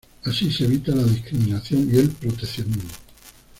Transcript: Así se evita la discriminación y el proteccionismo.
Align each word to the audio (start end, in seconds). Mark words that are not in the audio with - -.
Así 0.25 0.51
se 0.51 0.63
evita 0.63 0.95
la 0.95 1.03
discriminación 1.03 1.87
y 1.93 1.99
el 1.99 2.09
proteccionismo. 2.09 2.89